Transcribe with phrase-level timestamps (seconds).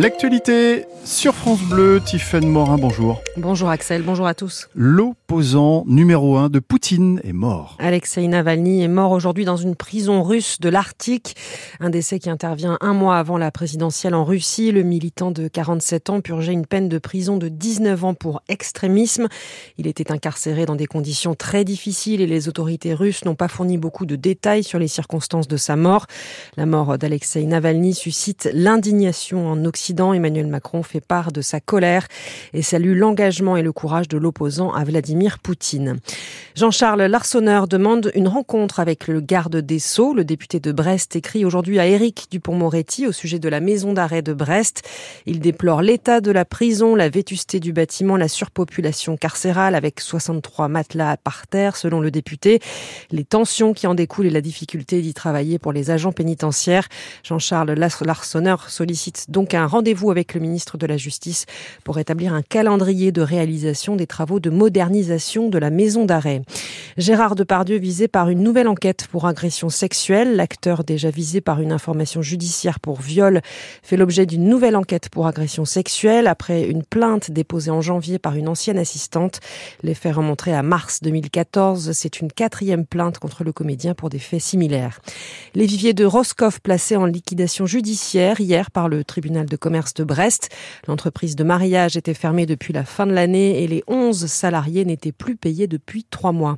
[0.00, 3.20] L'actualité sur France Bleu, Tiffaine Morin, bonjour.
[3.36, 4.68] Bonjour Axel, bonjour à tous.
[4.76, 7.76] L'opposant numéro un de Poutine est mort.
[7.80, 11.34] Alexei Navalny est mort aujourd'hui dans une prison russe de l'Arctique.
[11.80, 14.70] Un décès qui intervient un mois avant la présidentielle en Russie.
[14.70, 19.26] Le militant de 47 ans purgeait une peine de prison de 19 ans pour extrémisme.
[19.78, 23.78] Il était incarcéré dans des conditions très difficiles et les autorités russes n'ont pas fourni
[23.78, 26.06] beaucoup de détails sur les circonstances de sa mort.
[26.56, 32.06] La mort d'Alexei Navalny suscite l'indignation en Occident Emmanuel Macron fait part de sa colère
[32.52, 35.98] et salue l'engagement et le courage de l'opposant à Vladimir Poutine.
[36.54, 40.14] Jean-Charles Larsonneur demande une rencontre avec le garde des Sceaux.
[40.14, 44.22] Le député de Brest écrit aujourd'hui à Éric Dupont-Moretti au sujet de la maison d'arrêt
[44.22, 44.82] de Brest.
[45.26, 50.68] Il déplore l'état de la prison, la vétusté du bâtiment, la surpopulation carcérale avec 63
[50.68, 52.60] matelas par terre selon le député,
[53.10, 56.88] les tensions qui en découlent et la difficulté d'y travailler pour les agents pénitentiaires.
[57.22, 61.46] Jean-Charles Larsonneur sollicite donc un rendez-vous avec le ministre de la Justice
[61.84, 66.42] pour établir un calendrier de réalisation des travaux de modernisation de la maison d'arrêt.
[66.96, 70.34] Gérard Depardieu visé par une nouvelle enquête pour agression sexuelle.
[70.34, 73.40] L'acteur déjà visé par une information judiciaire pour viol
[73.82, 78.34] fait l'objet d'une nouvelle enquête pour agression sexuelle après une plainte déposée en janvier par
[78.34, 79.40] une ancienne assistante.
[79.82, 81.92] Les faits remonteraient à mars 2014.
[81.92, 85.00] C'est une quatrième plainte contre le comédien pour des faits similaires.
[85.54, 90.04] Les viviers de Roscoff placés en liquidation judiciaire hier par le tribunal de commerce de
[90.04, 90.48] Brest.
[90.86, 95.12] L'entreprise de mariage était fermée depuis la fin de l'année et les 11 salariés n'étaient
[95.12, 96.56] plus payés depuis trois mois.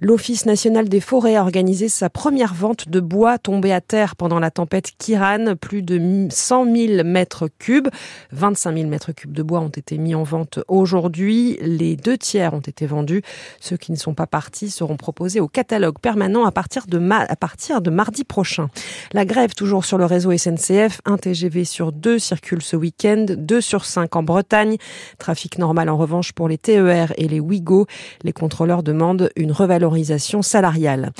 [0.00, 4.38] L'Office national des forêts a organisé sa première vente de bois tombé à terre pendant
[4.38, 5.54] la tempête Kiran.
[5.60, 7.88] Plus de 100 000 mètres cubes,
[8.32, 11.58] 25 000 mètres cubes de bois ont été mis en vente aujourd'hui.
[11.60, 13.22] Les deux tiers ont été vendus.
[13.60, 18.24] Ceux qui ne sont pas partis seront proposés au catalogue permanent à partir de, mardi
[18.24, 18.68] prochain.
[19.12, 23.60] La grève toujours sur le réseau SNCF, un TGV sur deux circule ce week-end, 2
[23.60, 24.76] sur 5 en Bretagne.
[25.18, 27.86] Trafic normal en revanche pour les TER et les Ouigo.
[28.22, 31.12] Les contrôleurs demandent une revalorisation salariale.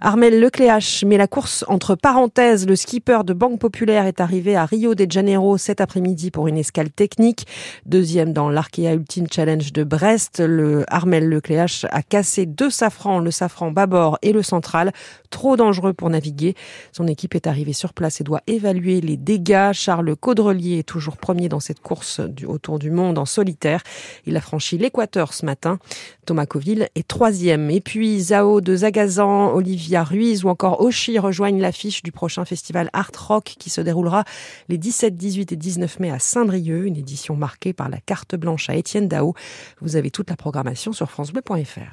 [0.00, 2.66] Armel Lecléache met la course entre parenthèses.
[2.66, 6.58] Le skipper de Banque Populaire est arrivé à Rio de Janeiro cet après-midi pour une
[6.58, 7.46] escale technique.
[7.86, 13.30] Deuxième dans l'Arkea Ultimate Challenge de Brest, le Armel Lecléache a cassé deux safrans, le
[13.30, 14.92] safran bâbord et le central,
[15.32, 16.54] trop dangereux pour naviguer.
[16.92, 19.72] Son équipe est arrivée sur place et doit évaluer les dégâts.
[19.72, 23.82] Charles Caudrelier est toujours premier dans cette course du, autour du monde en solitaire.
[24.26, 25.78] Il a franchi l'équateur ce matin.
[26.26, 27.70] Thomas Coville est troisième.
[27.70, 32.90] Et puis Zao de Zagazan, Olivia Ruiz ou encore Oshi rejoignent l'affiche du prochain festival
[32.92, 34.24] Art Rock qui se déroulera
[34.68, 38.68] les 17, 18 et 19 mai à Saint-Brieuc, une édition marquée par la carte blanche
[38.68, 39.34] à Étienne Dao.
[39.80, 41.90] Vous avez toute la programmation sur francebleu.fr.